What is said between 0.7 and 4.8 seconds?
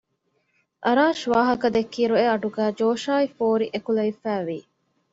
އަރާޝް ވާހަކަދެއްކިއިރު އެއަޑުގައި ޖޯޝާއި ފޯރި އެކުލެވިފައި ވި